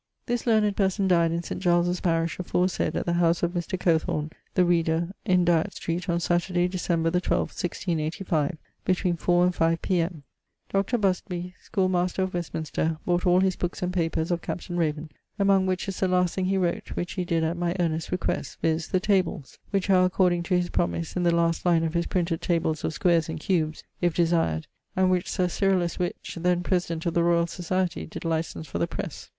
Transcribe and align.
This 0.25 0.47
learned 0.47 0.75
person 0.75 1.07
dyed 1.07 1.31
in 1.31 1.43
St. 1.43 1.61
Giles' 1.61 1.99
parish 1.99 2.39
aforesaid 2.39 2.95
at 2.95 3.05
the 3.05 3.13
house 3.21 3.43
of 3.43 3.51
Mr. 3.51 3.79
Cothorne 3.79 4.31
the 4.55 4.65
reader 4.65 5.09
in 5.25 5.45
Dyot 5.45 5.73
Street 5.75 6.09
on 6.09 6.19
Saterday 6.19 6.67
December 6.67 7.11
the 7.11 7.21
twelfth 7.21 7.53
1685, 7.53 8.57
between 8.83 9.15
4 9.15 9.45
and 9.45 9.53
5 9.53 9.79
P.M. 9.83 10.23
Dr. 10.73 10.97
Busby, 10.97 11.53
schoolmaster 11.61 12.23
of 12.23 12.33
Westminster, 12.33 12.97
bought 13.05 13.27
all 13.27 13.41
his 13.41 13.55
bookes 13.55 13.83
and 13.83 13.93
papers 13.93 14.31
of 14.31 14.41
Captain 14.41 14.75
Raven, 14.75 15.11
among 15.37 15.67
which 15.67 15.87
is 15.87 15.99
the 15.99 16.07
last 16.07 16.33
thing 16.33 16.45
he 16.45 16.57
wrote 16.57 16.95
(which 16.95 17.11
he 17.13 17.23
did 17.23 17.43
at 17.43 17.55
my 17.55 17.75
earnest 17.79 18.11
request) 18.11 18.57
viz. 18.63 18.87
THE 18.87 18.99
TABLES, 18.99 19.59
which 19.69 19.91
are 19.91 20.05
according 20.07 20.41
to 20.45 20.55
his 20.55 20.71
promise 20.71 21.15
in 21.15 21.21
the 21.21 21.35
last 21.35 21.63
line 21.63 21.83
of 21.83 21.93
his 21.93 22.07
printed 22.07 22.41
tables 22.41 22.83
of 22.83 22.95
squares 22.95 23.29
and 23.29 23.39
cubes 23.39 23.83
(if 24.01 24.15
desired) 24.15 24.65
and 24.95 25.11
which 25.11 25.29
Sir 25.29 25.47
Cyrillus 25.47 25.99
Wych 25.99 26.37
(then 26.37 26.63
president 26.63 27.05
of 27.05 27.13
the 27.13 27.21
Royall 27.23 27.45
Society) 27.45 28.07
did 28.07 28.25
license 28.25 28.65
for 28.65 28.79
the 28.79 28.87
press. 28.87 29.29